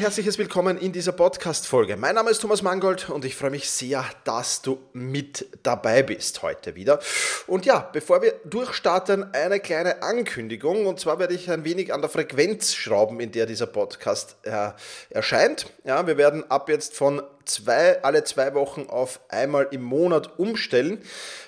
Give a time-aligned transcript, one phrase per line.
[0.00, 1.98] Herzliches Willkommen in dieser Podcast-Folge.
[1.98, 6.40] Mein Name ist Thomas Mangold und ich freue mich sehr, dass du mit dabei bist
[6.40, 7.00] heute wieder.
[7.46, 10.86] Und ja, bevor wir durchstarten, eine kleine Ankündigung.
[10.86, 14.70] Und zwar werde ich ein wenig an der Frequenz schrauben, in der dieser Podcast äh,
[15.10, 15.70] erscheint.
[15.84, 21.02] Ja, wir werden ab jetzt von zwei, alle zwei Wochen auf einmal im Monat umstellen.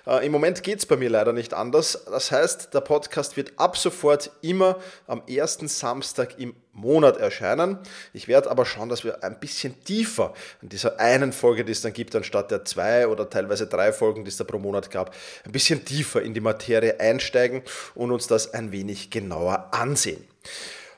[0.07, 2.05] Äh, Im Moment geht es bei mir leider nicht anders.
[2.07, 7.79] Das heißt, der Podcast wird ab sofort immer am ersten Samstag im Monat erscheinen.
[8.13, 10.33] Ich werde aber schauen, dass wir ein bisschen tiefer
[10.63, 14.25] in dieser einen Folge, die es dann gibt, anstatt der zwei oder teilweise drei Folgen,
[14.25, 17.63] die es da pro Monat gab, ein bisschen tiefer in die Materie einsteigen
[17.95, 20.25] und uns das ein wenig genauer ansehen.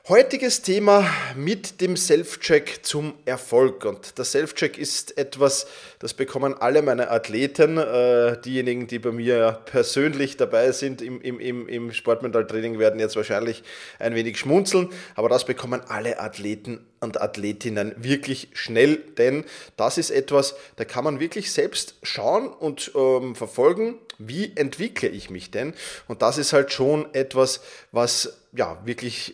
[0.07, 3.85] Heutiges Thema mit dem Self-Check zum Erfolg.
[3.85, 5.65] Und der Self-Check ist etwas,
[5.97, 11.39] das bekommen alle meine Athleten, äh, diejenigen, die bei mir persönlich dabei sind im, im,
[11.39, 13.63] im, im Sportmentaltraining, werden jetzt wahrscheinlich
[13.97, 19.43] ein wenig schmunzeln, aber das bekommen alle Athleten und Athletinnen wirklich schnell, denn
[19.75, 25.31] das ist etwas, da kann man wirklich selbst schauen und ähm, verfolgen, wie entwickle ich
[25.31, 25.73] mich denn.
[26.07, 29.33] Und das ist halt schon etwas, was ja wirklich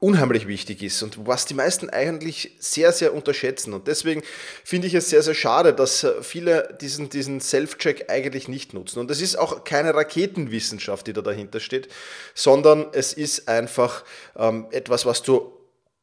[0.00, 3.74] unheimlich wichtig ist und was die meisten eigentlich sehr, sehr unterschätzen.
[3.74, 4.22] Und deswegen
[4.62, 9.00] finde ich es sehr, sehr schade, dass viele diesen, diesen Self-Check eigentlich nicht nutzen.
[9.00, 11.88] Und es ist auch keine Raketenwissenschaft, die da dahinter steht,
[12.34, 14.04] sondern es ist einfach
[14.36, 15.52] ähm, etwas, was du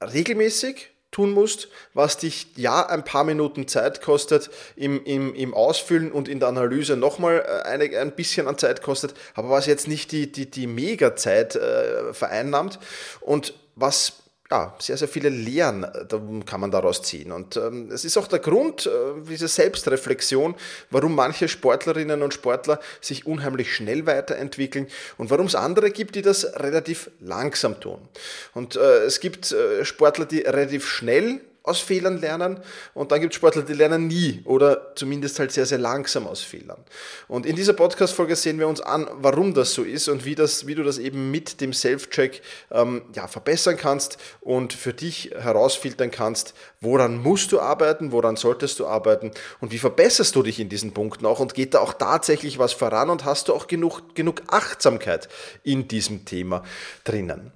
[0.01, 6.11] regelmäßig tun musst, was dich ja ein paar Minuten Zeit kostet im, im, im Ausfüllen
[6.11, 9.87] und in der Analyse nochmal äh, eine, ein bisschen an Zeit kostet, aber was jetzt
[9.87, 12.79] nicht die, die, die Mega-Zeit äh, vereinnahmt.
[13.21, 14.13] Und was
[14.51, 17.31] ja, sehr, sehr viele Lehren äh, kann man daraus ziehen.
[17.31, 18.89] Und ähm, es ist auch der Grund, äh,
[19.27, 20.55] diese Selbstreflexion,
[20.91, 24.87] warum manche Sportlerinnen und Sportler sich unheimlich schnell weiterentwickeln
[25.17, 27.97] und warum es andere gibt, die das relativ langsam tun.
[28.53, 32.59] Und äh, es gibt äh, Sportler, die relativ schnell aus Fehlern lernen
[32.93, 36.41] und dann gibt es Sportler, die lernen nie oder zumindest halt sehr, sehr langsam aus
[36.41, 36.83] Fehlern.
[37.27, 40.67] Und in dieser Podcast-Folge sehen wir uns an, warum das so ist und wie, das,
[40.67, 46.11] wie du das eben mit dem Self-Check ähm, ja, verbessern kannst und für dich herausfiltern
[46.11, 50.69] kannst, woran musst du arbeiten, woran solltest du arbeiten und wie verbesserst du dich in
[50.69, 54.15] diesen Punkten auch und geht da auch tatsächlich was voran und hast du auch genug,
[54.15, 55.27] genug Achtsamkeit
[55.63, 56.63] in diesem Thema
[57.03, 57.51] drinnen.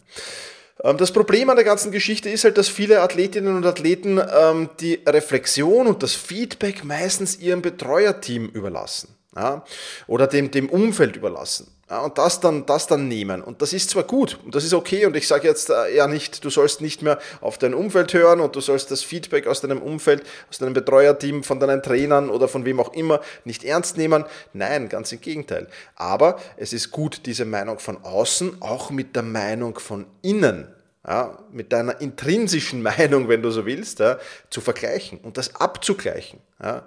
[0.83, 4.69] Ähm, das Problem an der ganzen Geschichte ist halt, dass viele Athletinnen und Athleten ähm,
[4.79, 9.63] die Reflexion und das Feedback meistens ihrem Betreuerteam überlassen ja,
[10.07, 11.67] oder dem, dem Umfeld überlassen.
[11.89, 13.41] Ja, und das dann, das dann nehmen.
[13.41, 15.07] Und das ist zwar gut und das ist okay.
[15.07, 18.41] Und ich sage jetzt äh, ja nicht, du sollst nicht mehr auf dein Umfeld hören
[18.41, 22.47] und du sollst das Feedback aus deinem Umfeld, aus deinem Betreuerteam, von deinen Trainern oder
[22.47, 24.25] von wem auch immer nicht ernst nehmen.
[24.53, 25.67] Nein, ganz im Gegenteil.
[25.95, 30.67] Aber es ist gut, diese Meinung von außen auch mit der Meinung von innen
[31.07, 36.39] ja, mit deiner intrinsischen Meinung, wenn du so willst, ja, zu vergleichen und das abzugleichen.
[36.61, 36.85] Ja.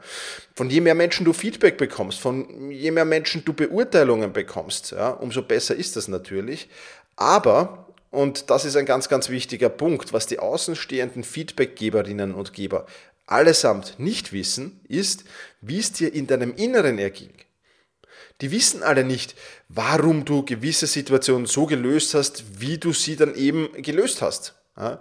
[0.55, 5.43] Von je mehr Menschen du Feedback bekommst, von je mehr Menschen du Beurteilungen bekommst, umso
[5.43, 6.69] besser ist das natürlich.
[7.17, 12.87] Aber, und das ist ein ganz, ganz wichtiger Punkt, was die außenstehenden Feedbackgeberinnen und Geber
[13.27, 15.25] allesamt nicht wissen, ist,
[15.61, 17.33] wie es dir in deinem Inneren erging.
[18.43, 19.37] Die wissen alle nicht,
[19.69, 24.62] warum du gewisse Situationen so gelöst hast, wie du sie dann eben gelöst hast.
[24.75, 24.99] Ja,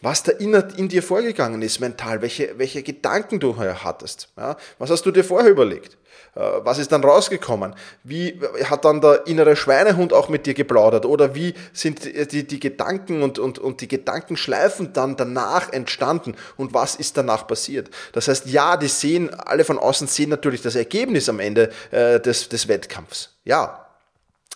[0.00, 4.28] was da in, in, dir vorgegangen ist mental, welche, welche Gedanken du hattest.
[4.38, 5.98] Ja, was hast du dir vorher überlegt?
[6.34, 7.74] Äh, was ist dann rausgekommen?
[8.02, 11.04] Wie hat dann der innere Schweinehund auch mit dir geplaudert?
[11.04, 16.34] Oder wie sind die, die Gedanken und, und, und die Gedankenschleifen dann danach entstanden?
[16.56, 17.90] Und was ist danach passiert?
[18.12, 22.20] Das heißt, ja, die sehen, alle von außen sehen natürlich das Ergebnis am Ende äh,
[22.20, 23.36] des, des Wettkampfs.
[23.44, 23.79] Ja,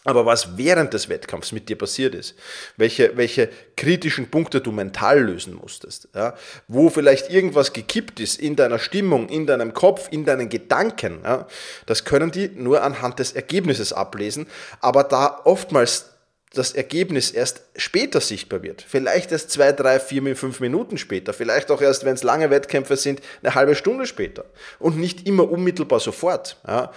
[0.04, 2.34] aber was während des Wettkampfs mit dir passiert ist,
[2.77, 6.34] welche, welche kritischen Punkte du mental lösen musstest, ja,
[6.68, 11.47] wo vielleicht irgendwas gekippt ist in deiner Stimmung, in deinem Kopf, in deinen Gedanken, ja,
[11.86, 14.47] das können die nur anhand des Ergebnisses ablesen,
[14.80, 16.14] aber da oftmals
[16.54, 18.83] das Ergebnis erst später sichtbar wird.
[18.83, 21.33] Vielleicht erst zwei, drei, vier, fünf Minuten später.
[21.33, 24.45] Vielleicht auch erst, wenn es lange Wettkämpfe sind, eine halbe Stunde später.
[24.78, 26.56] Und nicht immer unmittelbar sofort.
[26.66, 26.92] Ja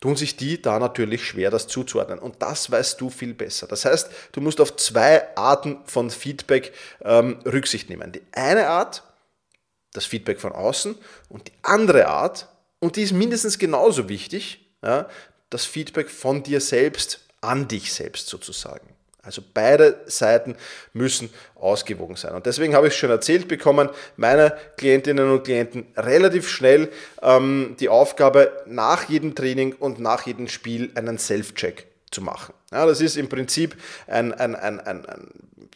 [0.00, 2.18] tun sich die da natürlich schwer, das zuzuordnen.
[2.18, 3.66] Und das weißt du viel besser.
[3.66, 6.72] Das heißt, du musst auf zwei Arten von Feedback
[7.02, 8.12] ähm, Rücksicht nehmen.
[8.12, 9.02] Die eine Art,
[9.92, 10.96] das Feedback von außen,
[11.28, 15.08] und die andere Art, und die ist mindestens genauso wichtig, ja,
[15.50, 18.88] das Feedback von dir selbst an dich selbst sozusagen.
[19.28, 20.56] Also beide Seiten
[20.94, 22.34] müssen ausgewogen sein.
[22.34, 26.88] Und deswegen habe ich schon erzählt bekommen, meine Klientinnen und Klienten relativ schnell
[27.20, 32.54] ähm, die Aufgabe, nach jedem Training und nach jedem Spiel einen Self-Check zu machen.
[32.72, 33.76] Ja, das ist im Prinzip
[34.06, 35.06] ein, ein, ein, ein,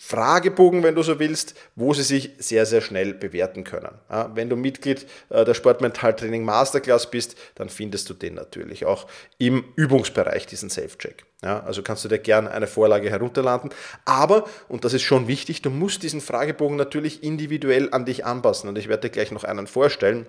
[0.01, 3.95] Fragebogen, wenn du so willst, wo sie sich sehr, sehr schnell bewerten können.
[4.11, 9.07] Ja, wenn du Mitglied äh, der Sportmentaltraining Masterclass bist, dann findest du den natürlich auch
[9.39, 11.25] im Übungsbereich, diesen Safe-Check.
[11.45, 13.71] Ja, also kannst du dir gerne eine Vorlage herunterladen.
[14.05, 18.69] Aber, und das ist schon wichtig, du musst diesen Fragebogen natürlich individuell an dich anpassen.
[18.69, 20.27] Und ich werde dir gleich noch einen vorstellen.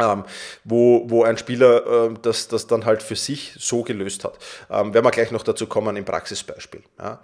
[0.00, 0.24] Ähm,
[0.64, 4.38] wo, wo ein Spieler äh, das, das dann halt für sich so gelöst hat.
[4.70, 6.82] Ähm, werden wir gleich noch dazu kommen im Praxisbeispiel.
[6.98, 7.20] Ja.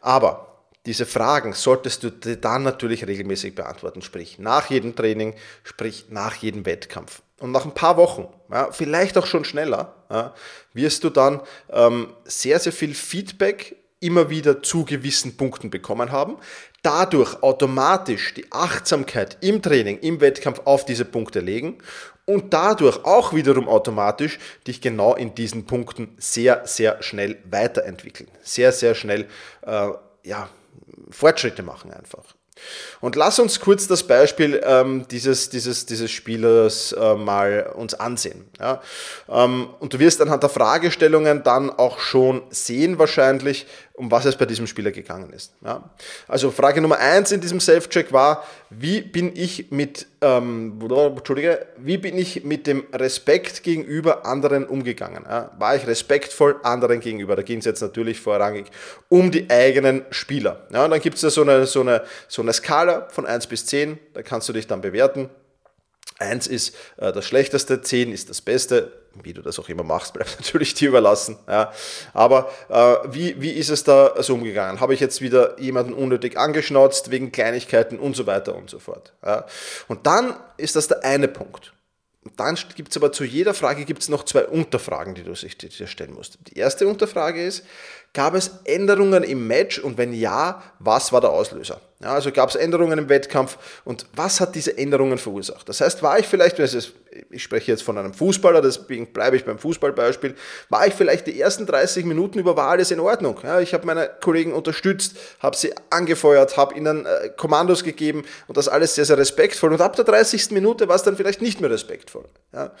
[0.00, 0.54] Aber
[0.86, 6.66] diese Fragen solltest du dann natürlich regelmäßig beantworten, sprich nach jedem Training, sprich nach jedem
[6.66, 7.22] Wettkampf.
[7.40, 10.34] Und nach ein paar Wochen, ja, vielleicht auch schon schneller, ja,
[10.72, 11.40] wirst du dann
[11.70, 16.36] ähm, sehr, sehr viel Feedback immer wieder zu gewissen Punkten bekommen haben,
[16.82, 21.78] dadurch automatisch die Achtsamkeit im Training, im Wettkampf auf diese Punkte legen
[22.26, 28.28] und dadurch auch wiederum automatisch dich genau in diesen Punkten sehr, sehr schnell weiterentwickeln.
[28.42, 29.28] Sehr, sehr schnell,
[29.62, 29.88] äh,
[30.22, 30.48] ja,
[31.10, 32.24] Fortschritte machen einfach.
[33.00, 38.46] Und lass uns kurz das Beispiel ähm, dieses, dieses, dieses Spielers äh, mal uns ansehen.
[38.58, 38.80] Ja?
[39.28, 43.66] Ähm, und du wirst anhand der Fragestellungen dann auch schon sehen wahrscheinlich,
[43.96, 45.52] um was es bei diesem Spieler gegangen ist.
[45.64, 45.88] Ja?
[46.26, 51.98] Also Frage Nummer eins in diesem Self-Check war, wie bin ich mit, ähm, Entschuldige, wie
[51.98, 55.24] bin ich mit dem Respekt gegenüber anderen umgegangen?
[55.28, 55.52] Ja?
[55.58, 57.36] War ich respektvoll anderen gegenüber?
[57.36, 58.66] Da ging es jetzt natürlich vorrangig
[59.08, 60.66] um die eigenen Spieler.
[60.72, 60.84] Ja?
[60.86, 63.66] Und dann gibt es ja so eine, so, eine, so eine Skala von 1 bis
[63.66, 65.30] 10, da kannst du dich dann bewerten.
[66.18, 68.92] 1 ist äh, das Schlechteste, 10 ist das Beste,
[69.22, 71.38] wie du das auch immer machst, bleibt natürlich dir überlassen.
[71.48, 71.72] Ja.
[72.12, 74.80] Aber äh, wie, wie ist es da so umgegangen?
[74.80, 79.12] Habe ich jetzt wieder jemanden unnötig angeschnauzt wegen Kleinigkeiten und so weiter und so fort.
[79.24, 79.46] Ja.
[79.88, 81.72] Und dann ist das der eine Punkt.
[82.24, 85.58] Und dann gibt es aber zu jeder Frage gibt's noch zwei Unterfragen, die du sich
[85.58, 86.38] dir stellen musst.
[86.48, 87.64] Die erste Unterfrage ist,
[88.14, 91.80] Gab es Änderungen im Match und wenn ja, was war der Auslöser?
[92.02, 95.68] Ja, also gab es Änderungen im Wettkampf und was hat diese Änderungen verursacht?
[95.68, 99.58] Das heißt, war ich vielleicht, ich spreche jetzt von einem Fußballer, deswegen bleibe ich beim
[99.58, 100.34] Fußballbeispiel,
[100.68, 103.38] war ich vielleicht die ersten 30 Minuten über, war alles in Ordnung?
[103.44, 108.56] Ja, ich habe meine Kollegen unterstützt, habe sie angefeuert, habe ihnen äh, Kommandos gegeben und
[108.56, 110.50] das alles sehr, sehr respektvoll und ab der 30.
[110.50, 112.24] Minute war es dann vielleicht nicht mehr respektvoll.
[112.52, 112.72] Ja.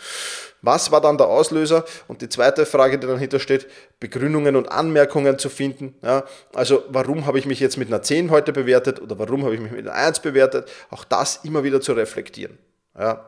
[0.64, 1.84] Was war dann der Auslöser?
[2.08, 3.66] Und die zweite Frage, die dahinter steht,
[4.00, 5.94] Begründungen und Anmerkungen zu finden.
[6.02, 6.24] Ja,
[6.54, 9.60] also warum habe ich mich jetzt mit einer 10 heute bewertet oder warum habe ich
[9.60, 10.68] mich mit einer 1 bewertet?
[10.90, 12.58] Auch das immer wieder zu reflektieren.
[12.98, 13.24] Ja,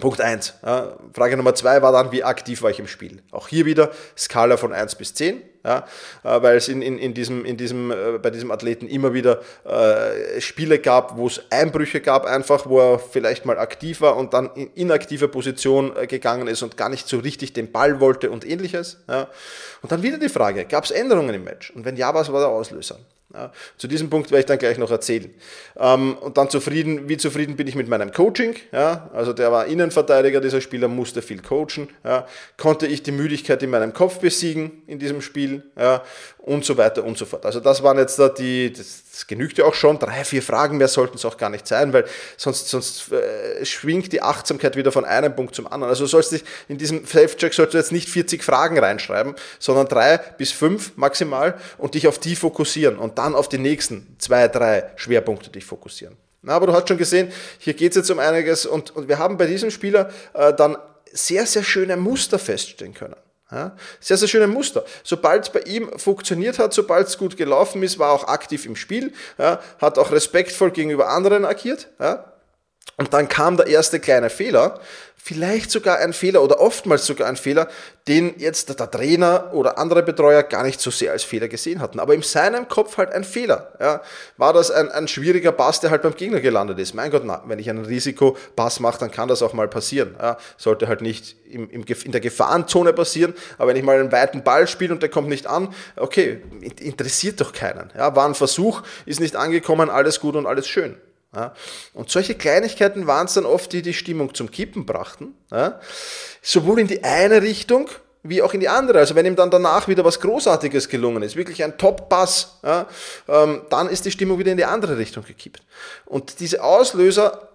[0.00, 0.54] Punkt 1.
[0.66, 3.22] Ja, Frage Nummer 2 war dann, wie aktiv war ich im Spiel?
[3.30, 5.86] Auch hier wieder Skala von 1 bis 10, ja,
[6.24, 9.40] äh, weil es in, in, in diesem, in diesem, äh, bei diesem Athleten immer wieder
[9.64, 14.34] äh, Spiele gab, wo es Einbrüche gab, einfach, wo er vielleicht mal aktiv war und
[14.34, 18.32] dann in inaktive Position äh, gegangen ist und gar nicht so richtig den Ball wollte
[18.32, 18.98] und ähnliches.
[19.08, 19.28] Ja.
[19.80, 21.70] Und dann wieder die Frage, gab es Änderungen im Match?
[21.70, 22.98] Und wenn ja, was war der Auslöser?
[23.76, 25.32] Zu diesem Punkt werde ich dann gleich noch erzählen.
[25.76, 28.54] Ähm, und dann zufrieden, wie zufrieden bin ich mit meinem Coaching?
[28.72, 31.88] Ja, also der war Innenverteidiger, dieser Spieler musste viel coachen.
[32.04, 32.26] Ja,
[32.56, 35.62] konnte ich die Müdigkeit in meinem Kopf besiegen in diesem Spiel?
[35.78, 36.02] Ja,
[36.44, 37.46] und so weiter und so fort.
[37.46, 40.76] Also das waren jetzt da die, das, das genügt ja auch schon, drei, vier Fragen
[40.76, 42.04] mehr sollten es auch gar nicht sein, weil
[42.36, 45.88] sonst, sonst äh, schwingt die Achtsamkeit wieder von einem Punkt zum anderen.
[45.88, 46.38] Also sollst du
[46.68, 51.58] in diesem Self-Check sollst du jetzt nicht 40 Fragen reinschreiben, sondern drei bis fünf maximal
[51.78, 56.16] und dich auf die fokussieren und dann auf die nächsten zwei, drei Schwerpunkte dich fokussieren.
[56.42, 59.18] Na, aber du hast schon gesehen, hier geht es jetzt um einiges und, und wir
[59.18, 60.76] haben bei diesem Spieler äh, dann
[61.10, 63.16] sehr, sehr schöne Muster feststellen können.
[63.50, 64.84] Ja, sehr, sehr schöne Muster.
[65.04, 68.74] Sobald es bei ihm funktioniert hat, sobald es gut gelaufen ist, war auch aktiv im
[68.74, 71.88] Spiel, ja, hat auch respektvoll gegenüber anderen agiert.
[72.00, 72.33] Ja,
[72.96, 74.80] und dann kam der erste kleine Fehler,
[75.24, 77.66] vielleicht sogar ein Fehler oder oftmals sogar ein Fehler,
[78.06, 81.98] den jetzt der Trainer oder andere Betreuer gar nicht so sehr als Fehler gesehen hatten.
[81.98, 83.72] Aber in seinem Kopf halt ein Fehler.
[83.80, 84.02] Ja.
[84.36, 86.92] War das ein, ein schwieriger Pass, der halt beim Gegner gelandet ist?
[86.92, 90.14] Mein Gott, na, wenn ich einen Risikopass mache, dann kann das auch mal passieren.
[90.20, 90.36] Ja.
[90.58, 94.44] Sollte halt nicht im, im, in der Gefahrenzone passieren, aber wenn ich mal einen weiten
[94.44, 96.42] Ball spiele und der kommt nicht an, okay,
[96.80, 97.90] interessiert doch keinen.
[97.96, 98.14] Ja.
[98.14, 100.98] War ein Versuch, ist nicht angekommen, alles gut und alles schön.
[101.34, 101.54] Ja.
[101.92, 105.34] Und solche Kleinigkeiten waren es dann oft, die die Stimmung zum Kippen brachten.
[105.50, 105.80] Ja.
[106.42, 107.88] Sowohl in die eine Richtung
[108.24, 108.98] wie auch in die andere.
[108.98, 112.86] Also wenn ihm dann danach wieder was Großartiges gelungen ist, wirklich ein Top-Pass, ja,
[113.28, 115.62] ähm, dann ist die Stimmung wieder in die andere Richtung gekippt.
[116.06, 117.50] Und diese Auslöser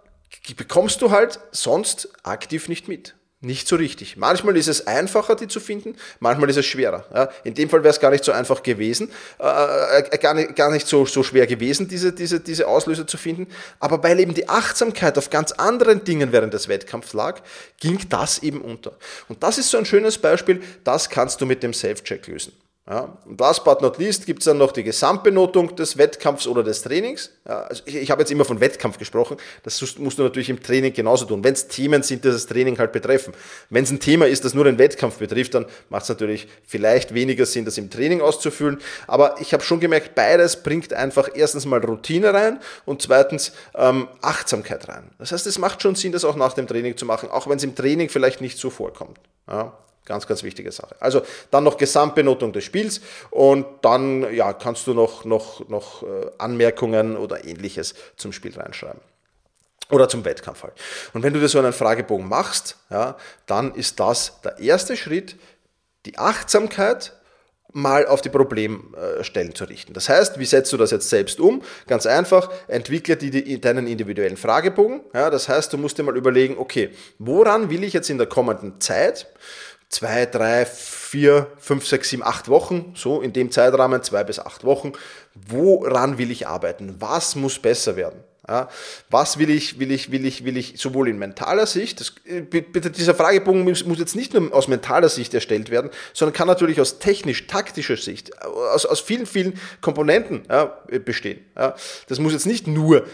[0.56, 3.16] bekommst du halt sonst aktiv nicht mit.
[3.42, 4.18] Nicht so richtig.
[4.18, 7.06] Manchmal ist es einfacher, die zu finden, manchmal ist es schwerer.
[7.16, 10.58] Ja, in dem Fall wäre es gar nicht so einfach gewesen, äh, äh, gar nicht,
[10.58, 13.48] gar nicht so, so schwer gewesen, diese, diese, diese Auslöser zu finden.
[13.80, 17.40] Aber weil eben die Achtsamkeit auf ganz anderen Dingen während des Wettkampfs lag,
[17.80, 18.98] ging das eben unter.
[19.30, 22.52] Und das ist so ein schönes Beispiel, das kannst du mit dem Self-Check lösen.
[22.90, 26.64] Ja, und last but not least gibt es dann noch die Gesamtbenotung des Wettkampfs oder
[26.64, 27.30] des Trainings.
[27.48, 29.38] Ja, also ich, ich habe jetzt immer von Wettkampf gesprochen.
[29.62, 31.44] Das musst du natürlich im Training genauso tun.
[31.44, 33.36] Wenn es Themen sind, die das Training halt betreffen.
[33.70, 37.14] Wenn es ein Thema ist, das nur den Wettkampf betrifft, dann macht es natürlich vielleicht
[37.14, 38.80] weniger Sinn, das im Training auszuführen.
[39.06, 44.08] Aber ich habe schon gemerkt, beides bringt einfach erstens mal Routine rein und zweitens ähm,
[44.24, 45.12] Achtsamkeit rein.
[45.20, 47.58] Das heißt, es macht schon Sinn, das auch nach dem Training zu machen, auch wenn
[47.58, 49.20] es im Training vielleicht nicht so vorkommt.
[49.48, 49.78] Ja.
[50.06, 50.96] Ganz, ganz wichtige Sache.
[51.00, 56.32] Also dann noch Gesamtbenotung des Spiels und dann ja, kannst du noch, noch, noch äh,
[56.40, 59.02] Anmerkungen oder ähnliches zum Spiel reinschreiben.
[59.92, 60.74] Oder zum Wettkampf halt.
[61.14, 65.36] Und wenn du dir so einen Fragebogen machst, ja, dann ist das der erste Schritt,
[66.06, 67.14] die Achtsamkeit
[67.72, 69.94] mal auf die Problemstellen zu richten.
[69.94, 71.62] Das heißt, wie setzt du das jetzt selbst um?
[71.88, 75.02] Ganz einfach, entwickle die, die, deinen individuellen Fragebogen.
[75.14, 76.90] Ja, das heißt, du musst dir mal überlegen, okay,
[77.20, 79.28] woran will ich jetzt in der kommenden Zeit
[79.90, 84.64] zwei, drei, vier, fünf, sechs, sieben, acht Wochen, so in dem Zeitrahmen, zwei bis acht
[84.64, 84.94] Wochen,
[85.34, 86.96] woran will ich arbeiten?
[87.00, 88.24] Was muss besser werden?
[88.48, 88.68] Ja,
[89.12, 92.16] was will ich, will ich, will ich, will ich sowohl in mentaler Sicht, das,
[92.50, 96.48] bitte, dieser Fragebogen muss, muss, jetzt nicht nur aus mentaler Sicht erstellt werden, sondern kann
[96.48, 100.66] natürlich aus technisch-taktischer Sicht, aus, aus vielen, vielen Komponenten ja,
[101.06, 101.46] bestehen.
[101.56, 101.76] Ja,
[102.08, 103.06] das muss jetzt nicht nur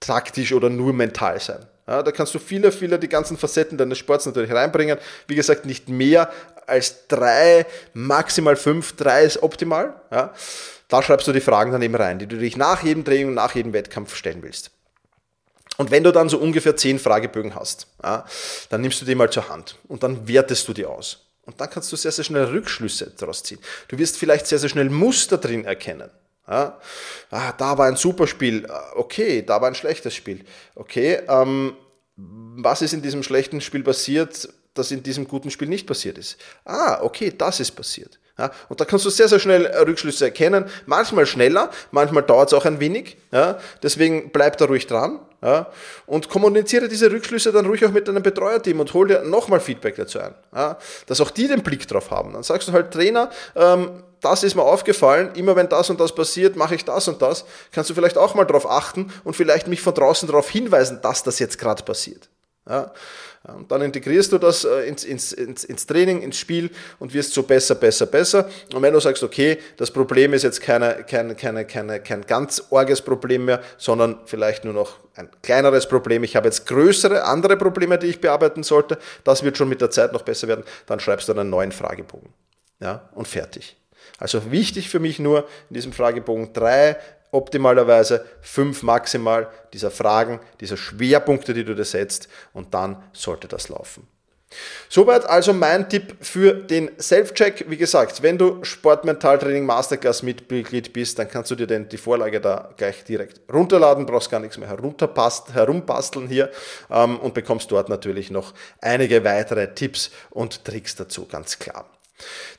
[0.00, 1.64] taktisch oder nur mental sein.
[1.86, 4.98] Ja, da kannst du viele, viele die ganzen Facetten deines Sports natürlich reinbringen.
[5.26, 6.32] Wie gesagt, nicht mehr
[6.66, 9.94] als drei, maximal fünf, drei ist optimal.
[10.10, 10.32] Ja.
[10.88, 13.34] Da schreibst du die Fragen dann eben rein, die du dich nach jedem Training und
[13.34, 14.70] nach jedem Wettkampf stellen willst.
[15.76, 18.24] Und wenn du dann so ungefähr zehn Fragebögen hast, ja,
[18.70, 21.26] dann nimmst du die mal zur Hand und dann wertest du die aus.
[21.42, 23.58] Und dann kannst du sehr, sehr schnell Rückschlüsse daraus ziehen.
[23.88, 26.10] Du wirst vielleicht sehr, sehr schnell Muster drin erkennen.
[26.48, 26.78] Ja?
[27.30, 30.44] Ah, da war ein super Spiel, ah, okay, da war ein schlechtes Spiel.
[30.74, 31.76] Okay, ähm,
[32.16, 36.36] was ist in diesem schlechten Spiel passiert, das in diesem guten Spiel nicht passiert ist?
[36.64, 38.18] Ah, okay, das ist passiert.
[38.36, 40.64] Ja, und da kannst du sehr, sehr schnell Rückschlüsse erkennen.
[40.86, 43.16] Manchmal schneller, manchmal dauert es auch ein wenig.
[43.30, 45.20] Ja, deswegen bleib da ruhig dran.
[45.40, 45.70] Ja,
[46.06, 49.94] und kommuniziere diese Rückschlüsse dann ruhig auch mit deinem Betreuerteam und hol dir nochmal Feedback
[49.96, 50.34] dazu ein.
[50.54, 52.32] Ja, dass auch die den Blick drauf haben.
[52.32, 56.14] Dann sagst du halt, Trainer, ähm, das ist mir aufgefallen, immer wenn das und das
[56.14, 57.44] passiert, mache ich das und das.
[57.72, 61.22] Kannst du vielleicht auch mal darauf achten und vielleicht mich von draußen darauf hinweisen, dass
[61.22, 62.30] das jetzt gerade passiert.
[62.66, 62.92] Ja,
[63.46, 67.34] und dann integrierst du das äh, ins, ins, ins, ins, Training, ins Spiel und wirst
[67.34, 68.48] so besser, besser, besser.
[68.72, 72.62] Und wenn du sagst, okay, das Problem ist jetzt keine, keine, keine, keine, kein ganz
[72.70, 77.58] orges Problem mehr, sondern vielleicht nur noch ein kleineres Problem, ich habe jetzt größere, andere
[77.58, 80.98] Probleme, die ich bearbeiten sollte, das wird schon mit der Zeit noch besser werden, dann
[80.98, 82.30] schreibst du einen neuen Fragebogen.
[82.80, 83.76] Ja, und fertig.
[84.18, 86.96] Also wichtig für mich nur in diesem Fragebogen drei,
[87.34, 93.68] optimalerweise fünf maximal dieser Fragen, dieser Schwerpunkte, die du dir setzt und dann sollte das
[93.68, 94.06] laufen.
[94.88, 97.64] Soweit also mein Tipp für den Self-Check.
[97.68, 102.40] Wie gesagt, wenn du Sportmentaltraining Masterclass Mitglied bist, dann kannst du dir denn die Vorlage
[102.40, 106.50] da gleich direkt runterladen, brauchst gar nichts mehr herumbasteln hier
[106.90, 111.86] ähm, und bekommst dort natürlich noch einige weitere Tipps und Tricks dazu, ganz klar.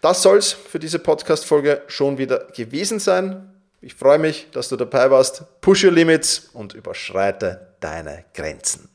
[0.01, 3.54] Das soll es für diese Podcast-Folge schon wieder gewesen sein.
[3.85, 5.43] Ich freue mich, dass du dabei warst.
[5.61, 8.89] Push your limits und überschreite deine Grenzen.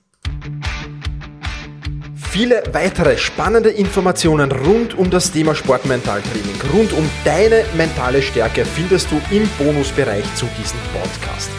[2.33, 9.13] Viele weitere spannende Informationen rund um das Thema Sportmentaltraining, rund um deine mentale Stärke findest
[9.13, 11.51] du im Bonusbereich zu diesem Podcast.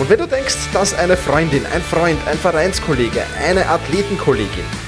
[0.00, 4.87] Und wenn du denkst, dass eine Freundin, ein Freund, ein Vereinskollege, eine Athletenkollegin